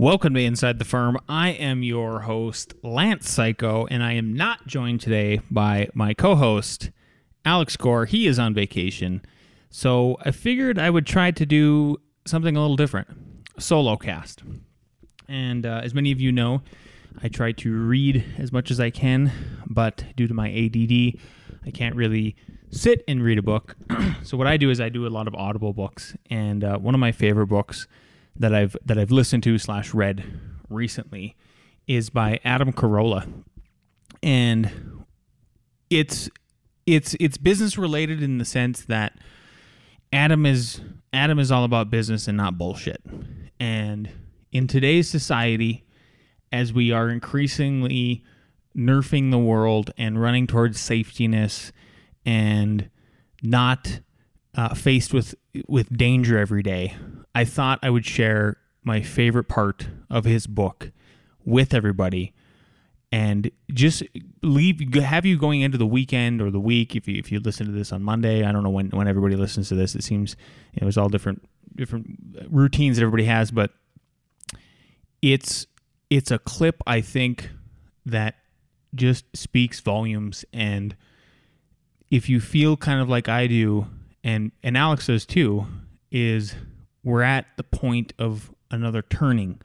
[0.00, 1.18] Welcome to Inside the Firm.
[1.28, 6.36] I am your host, Lance Cayko, and I am not joined today by my co
[6.36, 6.92] host,
[7.44, 8.04] Alex Gore.
[8.04, 9.22] He is on vacation.
[9.70, 13.08] So I figured I would try to do something a little different
[13.58, 14.44] solo cast.
[15.26, 16.62] And uh, as many of you know,
[17.20, 19.32] I try to read as much as I can,
[19.66, 21.20] but due to my ADD,
[21.66, 22.36] I can't really
[22.70, 23.74] sit and read a book.
[24.22, 26.94] so what I do is I do a lot of audible books, and uh, one
[26.94, 27.88] of my favorite books
[28.38, 30.24] that I've that I've listened to slash read
[30.68, 31.36] recently
[31.86, 33.26] is by Adam Carolla,
[34.22, 34.70] and
[35.90, 36.28] it's
[36.86, 39.18] it's it's business related in the sense that
[40.12, 40.80] Adam is
[41.12, 43.02] Adam is all about business and not bullshit.
[43.60, 44.10] And
[44.52, 45.84] in today's society,
[46.52, 48.22] as we are increasingly
[48.76, 51.72] nerfing the world and running towards safetyness
[52.24, 52.88] and
[53.42, 54.00] not
[54.54, 55.34] uh, faced with
[55.66, 56.94] with danger every day,
[57.34, 60.90] I thought I would share my favorite part of his book
[61.44, 62.32] with everybody
[63.10, 64.02] and just
[64.42, 67.66] leave have you going into the weekend or the week if you if you listen
[67.66, 70.36] to this on Monday I don't know when when everybody listens to this it seems
[70.74, 71.42] you know, it's all different
[71.74, 72.18] different
[72.50, 73.72] routines that everybody has but
[75.22, 75.66] it's
[76.10, 77.50] it's a clip I think
[78.06, 78.36] that
[78.94, 80.44] just speaks volumes.
[80.52, 80.96] And
[82.10, 83.86] if you feel kind of like I do
[84.24, 85.66] and and Alex does too
[86.10, 86.54] is
[87.04, 89.60] we're at the point of another turning.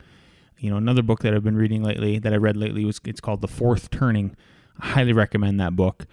[0.58, 3.20] You know, another book that I've been reading lately that I read lately was it's
[3.20, 4.36] called The Fourth Turning.
[4.80, 6.06] I highly recommend that book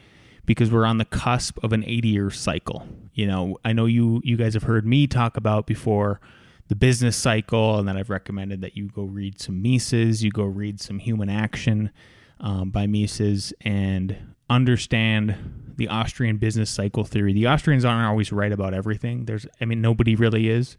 [0.45, 2.87] because we're on the cusp of an 80 year cycle.
[3.15, 6.21] You know, I know you you guys have heard me talk about before
[6.69, 10.45] the business cycle, and then I've recommended that you go read some Mises, you go
[10.45, 11.91] read some Human Action
[12.39, 17.33] um, by Mises, and understand the Austrian business cycle theory.
[17.33, 19.25] The Austrians aren't always right about everything.
[19.25, 20.77] There's, I mean, nobody really is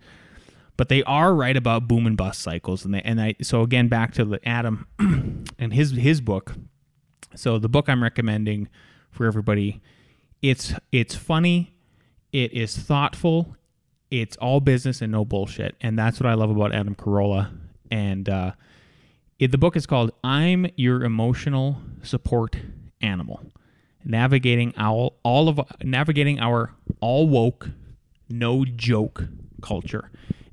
[0.82, 3.88] but they are right about boom and bust cycles and they, and I so again
[3.88, 4.88] back to the Adam
[5.60, 6.56] and his his book.
[7.36, 8.68] So the book I'm recommending
[9.12, 9.80] for everybody,
[10.42, 11.76] it's it's funny,
[12.32, 13.56] it is thoughtful,
[14.10, 17.56] it's all business and no bullshit, and that's what I love about Adam Carolla.
[17.92, 18.54] And uh,
[19.38, 22.56] it, the book is called "I'm Your Emotional Support
[23.02, 23.40] Animal."
[24.04, 27.70] Navigating all all of navigating our all woke,
[28.32, 29.26] no joke
[29.62, 30.10] culture.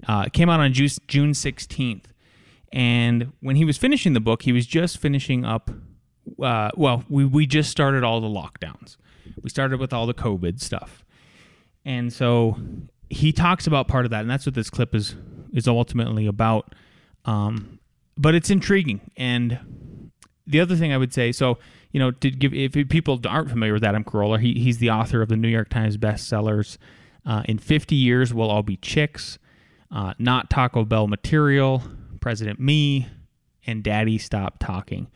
[0.06, 0.90] Uh, it came out on June
[1.32, 2.04] 16th.
[2.72, 5.70] And when he was finishing the book, he was just finishing up.
[6.42, 8.96] Uh, well, we, we just started all the lockdowns.
[9.42, 11.04] We started with all the COVID stuff.
[11.84, 12.56] And so
[13.08, 14.20] he talks about part of that.
[14.20, 15.16] And that's what this clip is,
[15.52, 16.74] is ultimately about.
[17.24, 17.78] Um,
[18.16, 19.10] but it's intriguing.
[19.16, 20.10] And
[20.46, 21.58] the other thing I would say so,
[21.92, 25.22] you know, to give, if people aren't familiar with Adam Carolla, he, he's the author
[25.22, 26.76] of the New York Times bestsellers.
[27.24, 29.38] Uh, in 50 years, we'll all be chicks
[29.90, 31.82] uh, Not Taco Bell Material,
[32.20, 33.06] President Me,
[33.66, 35.08] and Daddy Stop Talking,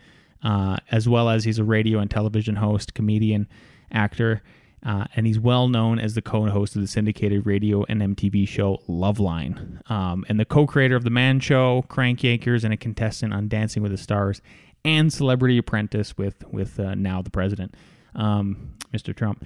[0.43, 3.49] uh, as well as he's a radio and television host, comedian,
[3.91, 4.43] actor,
[4.85, 8.83] uh, and he's well known as the co-host of the syndicated radio and MTV show
[8.89, 13.49] Loveline, um, and the co-creator of The Man Show, Crank Yankers, and a contestant on
[13.49, 14.43] Dancing with the Stars,
[14.85, 17.75] and Celebrity Apprentice with with uh, now the president,
[18.15, 19.15] um, Mr.
[19.15, 19.45] Trump.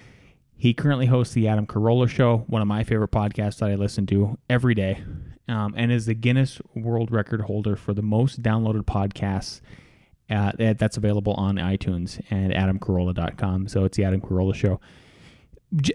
[0.57, 4.07] He currently hosts the Adam Carolla Show, one of my favorite podcasts that I listen
[4.07, 5.05] to every day,
[5.49, 9.61] um, and is the Guinness World Record holder for the most downloaded podcasts
[10.31, 13.69] uh, that's available on iTunes and adamcarolla.com.
[13.69, 14.81] So it's the Adam Carolla Show.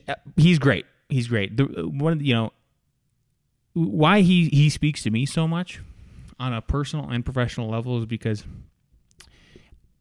[0.07, 0.85] Uh, he's great.
[1.09, 1.57] He's great.
[1.57, 2.53] The, one the, you know
[3.73, 5.81] why he he speaks to me so much
[6.40, 8.43] on a personal and professional level is because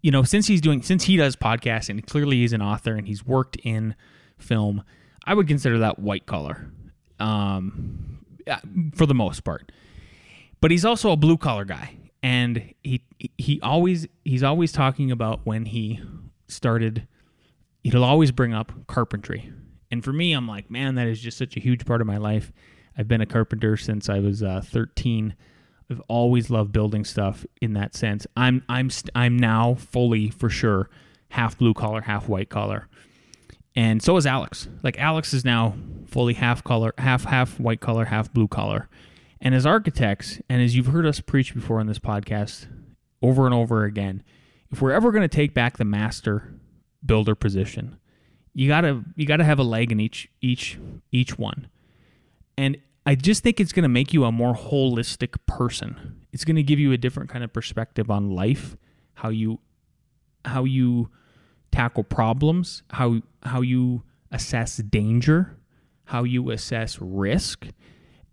[0.02, 3.06] you know since he's doing since he does podcasts podcasting clearly he's an author and
[3.06, 3.94] he's worked in
[4.40, 4.82] film,
[5.24, 6.70] I would consider that white collar,
[7.18, 8.24] um,
[8.94, 9.70] for the most part.
[10.60, 13.02] But he's also a blue collar guy, and he
[13.38, 16.00] he always he's always talking about when he
[16.48, 17.06] started.
[17.82, 19.52] He'll always bring up carpentry,
[19.90, 22.18] and for me, I'm like, man, that is just such a huge part of my
[22.18, 22.52] life.
[22.96, 25.34] I've been a carpenter since I was uh, 13.
[25.90, 28.26] I've always loved building stuff in that sense.
[28.36, 30.90] I'm I'm I'm now fully for sure
[31.30, 32.88] half blue collar, half white collar
[33.76, 34.68] and so is Alex.
[34.82, 35.74] Like Alex is now
[36.06, 38.88] fully half color, half half white color, half blue color.
[39.40, 42.66] And as architects, and as you've heard us preach before on this podcast,
[43.22, 44.22] over and over again,
[44.70, 46.54] if we're ever going to take back the master
[47.04, 47.98] builder position,
[48.52, 50.78] you gotta you gotta have a leg in each each
[51.12, 51.68] each one.
[52.58, 52.76] And
[53.06, 56.20] I just think it's going to make you a more holistic person.
[56.32, 58.76] It's going to give you a different kind of perspective on life,
[59.14, 59.60] how you
[60.44, 61.10] how you
[61.72, 65.56] tackle problems, how how you assess danger,
[66.04, 67.66] how you assess risk,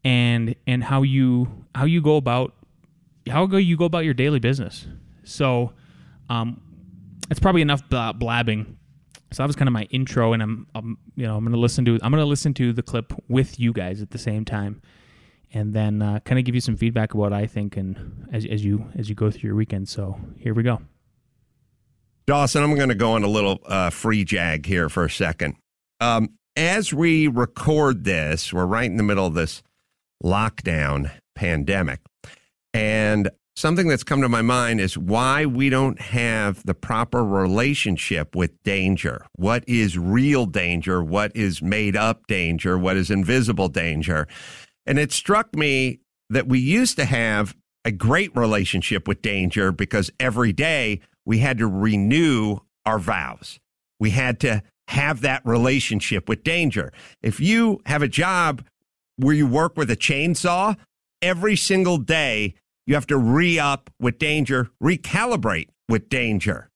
[0.04, 2.54] and and how you how you go about
[3.30, 4.88] how go you go about your daily business.
[5.24, 5.74] So,
[6.30, 6.62] um,
[7.30, 8.78] it's probably enough blabbing.
[9.32, 11.84] So that was kind of my intro, and I'm, I'm you know I'm gonna listen
[11.86, 14.82] to I'm gonna listen to the clip with you guys at the same time,
[15.54, 18.46] and then uh, kind of give you some feedback about what I think and as
[18.46, 19.90] as you as you go through your weekend.
[19.90, 20.82] So here we go.
[22.28, 25.56] Dawson, I'm going to go on a little uh, free jag here for a second.
[26.02, 29.64] Um, as we record this, we're right in the middle of this
[30.22, 32.02] lockdown pandemic.
[32.74, 38.36] And something that's come to my mind is why we don't have the proper relationship
[38.36, 39.26] with danger.
[39.38, 41.02] What is real danger?
[41.02, 42.78] What is made up danger?
[42.78, 44.28] What is invisible danger?
[44.86, 50.12] And it struck me that we used to have a great relationship with danger because
[50.20, 53.60] every day we had to renew our vows.
[54.00, 56.94] We had to have that relationship with danger.
[57.22, 58.64] If you have a job
[59.18, 60.78] where you work with a chainsaw,
[61.22, 66.70] every single day you have to re up with danger, recalibrate with danger.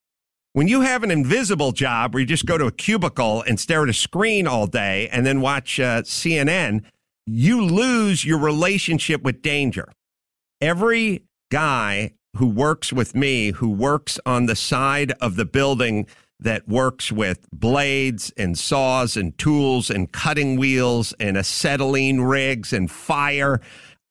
[0.51, 3.83] When you have an invisible job where you just go to a cubicle and stare
[3.83, 6.83] at a screen all day and then watch uh, CNN,
[7.25, 9.93] you lose your relationship with danger.
[10.59, 16.07] Every guy who works with me, who works on the side of the building
[16.39, 22.89] that works with blades and saws and tools and cutting wheels and acetylene rigs and
[22.89, 23.61] fire.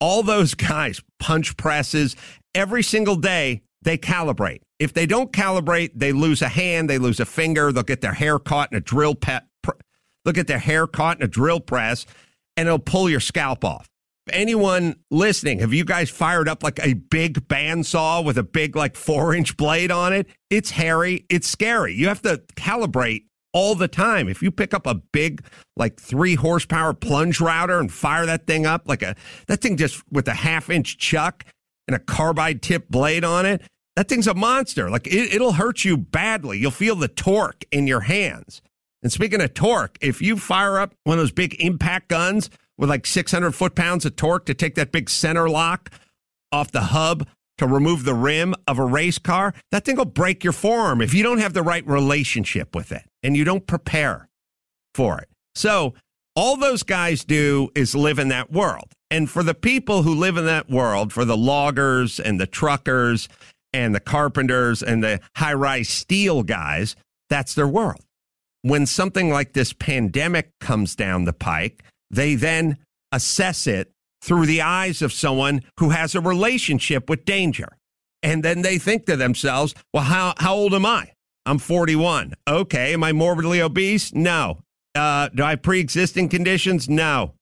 [0.00, 2.14] All those guys, punch presses,
[2.54, 4.60] every single day they calibrate.
[4.78, 8.12] If they don't calibrate, they lose a hand, they lose a finger, they'll get their
[8.12, 9.44] hair caught in a drill pet.
[10.24, 12.06] Look at their hair caught in a drill press
[12.56, 13.89] and it'll pull your scalp off
[14.32, 18.96] anyone listening, have you guys fired up like a big bandsaw with a big, like
[18.96, 20.26] four inch blade on it?
[20.50, 21.26] It's hairy.
[21.28, 21.94] It's scary.
[21.94, 24.28] You have to calibrate all the time.
[24.28, 25.44] If you pick up a big,
[25.76, 29.16] like three horsepower plunge router and fire that thing up like a,
[29.46, 31.44] that thing just with a half inch chuck
[31.88, 33.62] and a carbide tip blade on it,
[33.96, 34.88] that thing's a monster.
[34.88, 36.58] Like it, it'll hurt you badly.
[36.58, 38.62] You'll feel the torque in your hands.
[39.02, 42.50] And speaking of torque, if you fire up one of those big impact guns
[42.80, 45.90] with like 600 foot pounds of torque to take that big center lock
[46.50, 47.28] off the hub
[47.58, 51.12] to remove the rim of a race car, that thing will break your forearm if
[51.12, 54.30] you don't have the right relationship with it and you don't prepare
[54.94, 55.28] for it.
[55.54, 55.94] So,
[56.36, 58.92] all those guys do is live in that world.
[59.10, 63.28] And for the people who live in that world, for the loggers and the truckers
[63.72, 66.96] and the carpenters and the high rise steel guys,
[67.28, 68.00] that's their world.
[68.62, 72.78] When something like this pandemic comes down the pike, they then
[73.12, 73.92] assess it
[74.22, 77.68] through the eyes of someone who has a relationship with danger.
[78.22, 81.12] And then they think to themselves, well, how, how old am I?
[81.46, 82.34] I'm 41.
[82.46, 82.92] Okay.
[82.92, 84.14] Am I morbidly obese?
[84.14, 84.60] No.
[84.94, 86.88] Uh, do I have pre existing conditions?
[86.88, 87.34] No.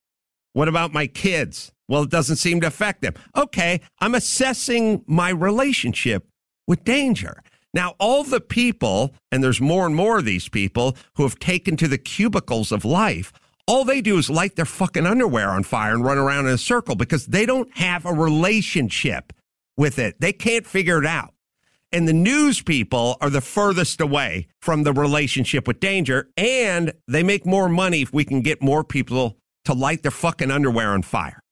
[0.53, 1.71] What about my kids?
[1.87, 3.13] Well, it doesn't seem to affect them.
[3.35, 3.81] Okay.
[3.99, 6.27] I'm assessing my relationship
[6.67, 7.43] with danger.
[7.73, 11.75] Now, all the people, and there's more and more of these people who have taken
[11.77, 13.31] to the cubicles of life,
[13.69, 16.57] all they do is light their fucking underwear on fire and run around in a
[16.57, 19.31] circle because they don't have a relationship
[19.77, 20.19] with it.
[20.19, 21.35] They can't figure it out.
[21.91, 26.29] And the news people are the furthest away from the relationship with danger.
[26.35, 30.49] And they make more money if we can get more people to light their fucking
[30.49, 31.43] underwear on fire.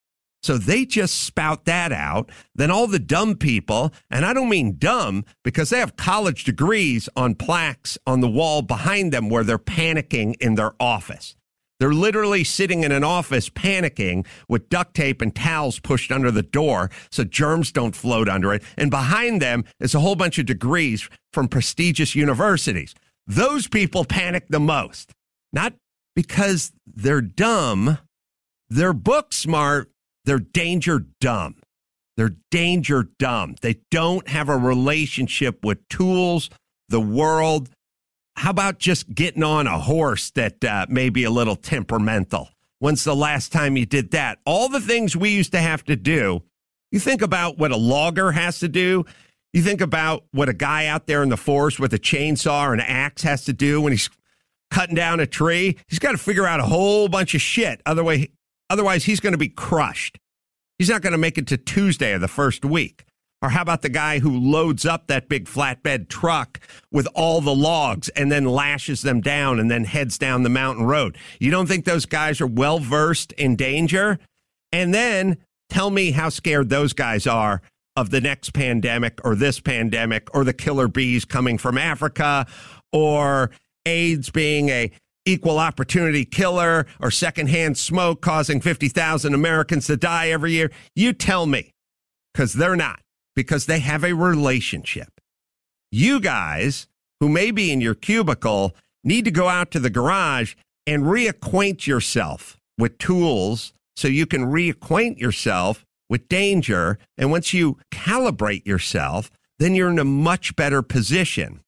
[0.41, 2.31] So they just spout that out.
[2.55, 7.09] Then all the dumb people, and I don't mean dumb because they have college degrees
[7.15, 11.35] on plaques on the wall behind them where they're panicking in their office.
[11.79, 16.41] They're literally sitting in an office panicking with duct tape and towels pushed under the
[16.41, 18.63] door so germs don't float under it.
[18.77, 22.95] And behind them is a whole bunch of degrees from prestigious universities.
[23.27, 25.11] Those people panic the most,
[25.53, 25.73] not
[26.15, 27.99] because they're dumb,
[28.69, 29.91] they're book smart,
[30.25, 31.55] they're danger dumb.
[32.15, 33.55] They're danger dumb.
[33.61, 36.49] They don't have a relationship with tools,
[36.89, 37.69] the world,
[38.37, 42.49] how about just getting on a horse that uh, may be a little temperamental?
[42.79, 44.37] When's the last time you did that?
[44.45, 46.43] All the things we used to have to do.
[46.91, 49.05] You think about what a logger has to do.
[49.53, 52.73] You think about what a guy out there in the forest with a chainsaw or
[52.75, 54.09] an axe has to do when he's
[54.69, 55.77] cutting down a tree.
[55.87, 57.81] He's got to figure out a whole bunch of shit.
[57.87, 58.27] Otherwise,
[58.69, 60.19] otherwise he's going to be crushed.
[60.77, 63.03] He's not going to make it to Tuesday of the first week.
[63.41, 66.59] Or how about the guy who loads up that big flatbed truck
[66.91, 70.85] with all the logs and then lashes them down and then heads down the mountain
[70.85, 71.17] road?
[71.39, 74.17] You don't think those guys are well versed in danger?
[74.71, 75.37] And then
[75.69, 77.61] tell me how scared those guys are
[77.95, 82.47] of the next pandemic or this pandemic or the killer bees coming from Africa
[82.91, 83.51] or
[83.85, 84.91] AIDS being a
[85.25, 90.71] equal opportunity killer or secondhand smoke causing 50,000 Americans to die every year.
[90.95, 91.71] You tell me
[92.33, 92.99] because they're not
[93.37, 95.21] because they have a relationship.
[95.91, 96.87] You guys
[97.19, 100.55] who may be in your cubicle need to go out to the garage
[100.87, 106.97] and reacquaint yourself with tools so you can reacquaint yourself with danger.
[107.15, 109.29] And once you calibrate yourself,
[109.59, 111.59] then you're in a much better position.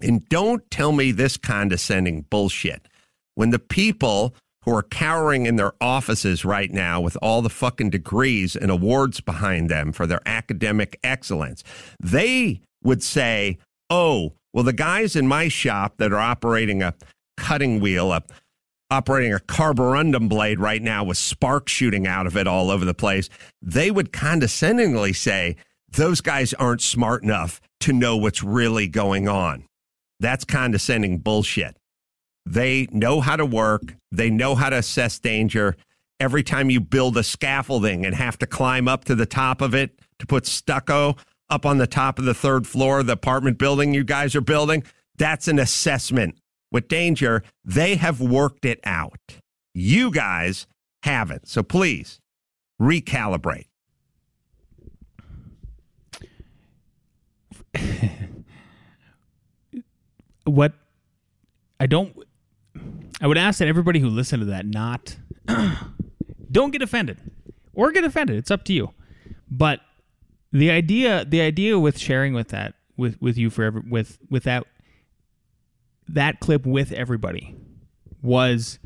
[0.00, 2.86] And don't tell me this condescending bullshit.
[3.34, 4.36] When the people
[4.66, 9.20] who are cowering in their offices right now with all the fucking degrees and awards
[9.20, 11.62] behind them for their academic excellence.
[12.02, 13.58] They would say,
[13.88, 16.94] oh, well, the guys in my shop that are operating a
[17.36, 18.22] cutting wheel, a,
[18.90, 22.94] operating a carborundum blade right now with sparks shooting out of it all over the
[22.94, 23.28] place,
[23.62, 25.56] they would condescendingly say,
[25.88, 29.64] those guys aren't smart enough to know what's really going on.
[30.18, 31.76] That's condescending bullshit.
[32.46, 35.76] They know how to work, they know how to assess danger.
[36.18, 39.74] Every time you build a scaffolding and have to climb up to the top of
[39.74, 41.16] it to put stucco
[41.50, 44.40] up on the top of the third floor of the apartment building you guys are
[44.40, 44.82] building,
[45.16, 46.38] that's an assessment.
[46.72, 49.36] With danger, they have worked it out.
[49.74, 50.66] You guys
[51.02, 51.48] haven't.
[51.48, 52.20] So please
[52.80, 53.66] recalibrate.
[60.44, 60.72] what
[61.78, 62.16] I don't
[63.20, 65.16] I would ask that everybody who listened to that not
[66.50, 67.18] don't get offended
[67.74, 68.36] or get offended.
[68.36, 68.92] It's up to you.
[69.50, 69.80] But
[70.52, 74.64] the idea, the idea with sharing with that with with you forever with with that
[76.08, 77.54] that clip with everybody
[78.22, 78.78] was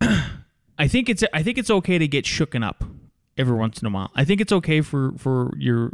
[0.00, 2.84] I think it's I think it's okay to get shooken up
[3.36, 4.10] every once in a while.
[4.14, 5.92] I think it's okay for for your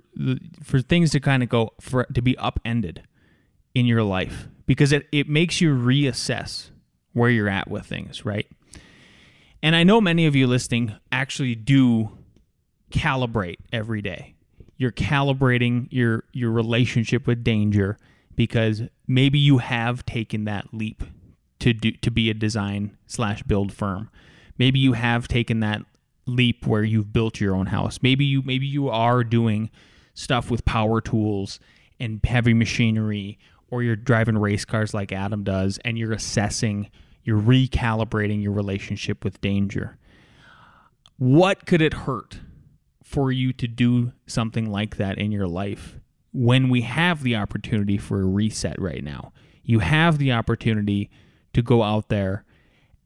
[0.62, 3.02] for things to kind of go for to be upended
[3.74, 6.70] in your life because it, it makes you reassess
[7.12, 8.46] where you're at with things, right?
[9.62, 12.18] And I know many of you listening actually do
[12.90, 14.34] calibrate every day.
[14.76, 17.96] You're calibrating your your relationship with danger
[18.34, 21.04] because maybe you have taken that leap
[21.60, 24.10] to do to be a design slash build firm.
[24.58, 25.82] Maybe you have taken that
[26.26, 28.00] leap where you've built your own house.
[28.02, 29.70] Maybe you maybe you are doing
[30.14, 31.60] stuff with power tools
[32.00, 33.38] and heavy machinery
[33.72, 36.90] or you're driving race cars like Adam does and you're assessing,
[37.24, 39.96] you're recalibrating your relationship with danger.
[41.16, 42.40] What could it hurt
[43.02, 45.96] for you to do something like that in your life
[46.34, 49.32] when we have the opportunity for a reset right now?
[49.64, 51.10] You have the opportunity
[51.54, 52.44] to go out there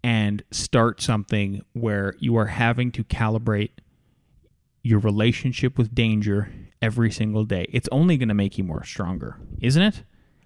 [0.02, 3.70] and start something where you are having to calibrate
[4.82, 7.66] your relationship with danger every single day.
[7.72, 10.02] It's only going to make you more stronger, isn't it?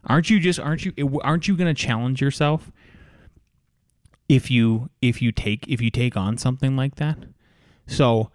[0.06, 2.72] Aren't you just aren't you aren't you going to challenge yourself
[4.28, 7.18] if you if you take if you take on something like that?
[7.86, 8.30] So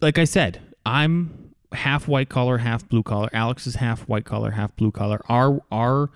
[0.00, 3.28] like I said, I'm half white collar, half blue collar.
[3.32, 5.20] Alex is half white collar, half blue collar.
[5.28, 6.10] Our our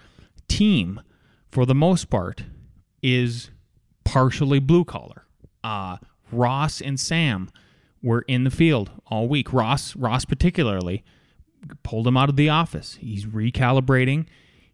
[0.48, 1.00] team
[1.50, 2.44] for the most part
[3.02, 3.50] is
[4.04, 5.24] partially blue collar.
[5.64, 5.96] Uh,
[6.30, 7.50] Ross and Sam
[8.02, 9.52] were in the field all week.
[9.52, 11.04] Ross Ross particularly
[11.82, 12.96] pulled him out of the office.
[13.00, 14.26] He's recalibrating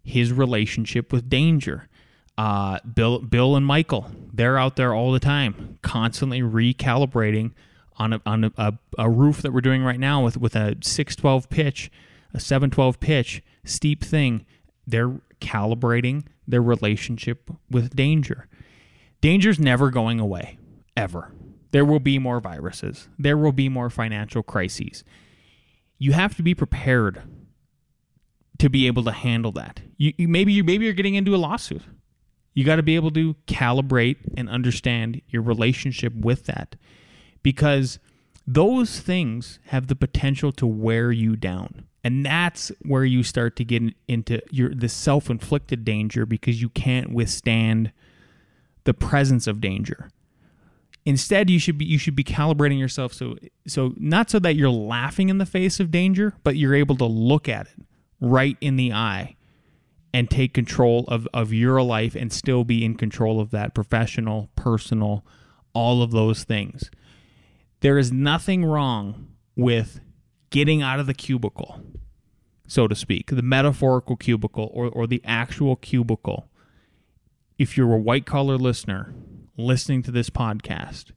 [0.02, 1.88] his relationship with danger.
[2.36, 7.52] Uh, Bill, Bill and Michael, they're out there all the time, constantly recalibrating
[7.98, 10.76] on a, on a, a, a roof that we're doing right now with with a
[10.82, 11.90] six twelve pitch,
[12.32, 14.46] a seven twelve pitch, steep thing.
[14.86, 18.48] They're calibrating their relationship with danger.
[19.20, 20.58] Danger's never going away,
[20.96, 21.32] ever.
[21.70, 23.08] There will be more viruses.
[23.18, 25.04] There will be more financial crises
[26.02, 27.22] you have to be prepared
[28.58, 29.80] to be able to handle that.
[29.98, 31.82] You, you maybe you maybe you're getting into a lawsuit.
[32.54, 36.74] You got to be able to calibrate and understand your relationship with that
[37.44, 38.00] because
[38.48, 41.86] those things have the potential to wear you down.
[42.02, 47.12] And that's where you start to get into your the self-inflicted danger because you can't
[47.12, 47.92] withstand
[48.82, 50.10] the presence of danger.
[51.04, 54.70] Instead, you should be you should be calibrating yourself so so not so that you're
[54.70, 57.84] laughing in the face of danger, but you're able to look at it
[58.20, 59.36] right in the eye
[60.14, 64.50] and take control of, of your life and still be in control of that professional,
[64.56, 65.24] personal,
[65.72, 66.90] all of those things.
[67.80, 70.00] There is nothing wrong with
[70.50, 71.80] getting out of the cubicle,
[72.68, 76.48] so to speak, the metaphorical cubicle or, or the actual cubicle.
[77.58, 79.14] If you're a white collar listener
[79.56, 81.12] listening to this podcast,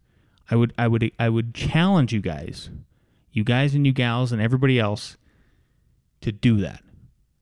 [0.49, 2.69] I would I would I would challenge you guys,
[3.31, 5.17] you guys and you gals and everybody else
[6.21, 6.81] to do that.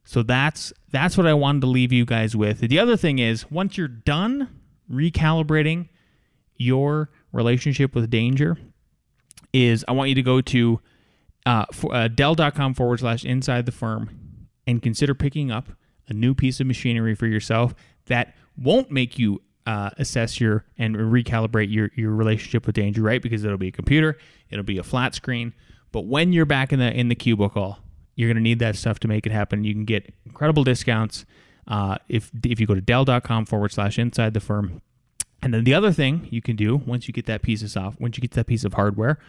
[0.04, 2.60] So that's that's what I wanted to leave you guys with.
[2.60, 5.90] The other thing is once you're done recalibrating
[6.58, 8.58] your relationship with danger,
[9.54, 10.80] is I want you to go to
[11.46, 15.70] uh, for, uh, Dell.com forward slash inside the firm and consider picking up
[16.08, 17.74] a new piece of machinery for yourself
[18.06, 23.22] that won't make you uh, assess your and recalibrate your your relationship with danger, right?
[23.22, 24.18] Because it'll be a computer,
[24.50, 25.54] it'll be a flat screen.
[25.92, 27.78] But when you're back in the in the cubicle,
[28.16, 29.64] you're going to need that stuff to make it happen.
[29.64, 31.26] You can get incredible discounts
[31.68, 34.82] uh, if if you go to Dell.com forward slash inside the firm.
[35.42, 38.00] And then the other thing you can do once you get that piece of soft,
[38.00, 39.20] once you get that piece of hardware,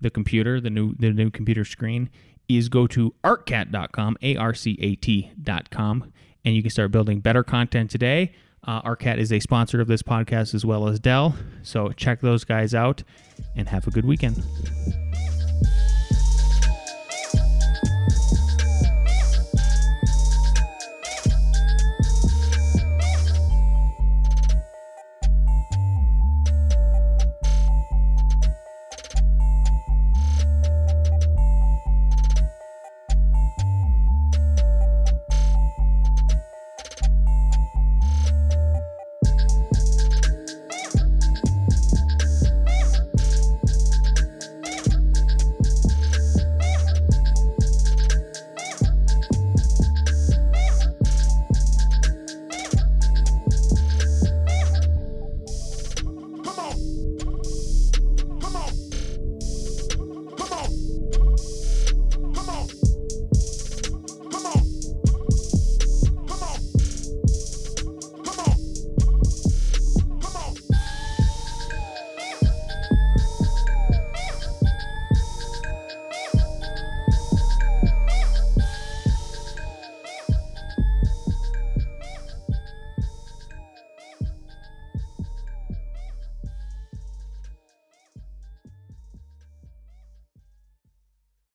[0.00, 2.10] the computer, the new the new computer screen,
[2.48, 6.12] is go to arcat.com, a r c a t.com,
[6.44, 8.32] and you can start building better content today.
[8.68, 12.44] Uh, Arcat is a sponsor of this podcast as well as Dell, so check those
[12.44, 13.02] guys out
[13.56, 14.44] and have a good weekend.